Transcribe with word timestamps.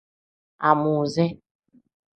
Amuuze. 0.69 1.25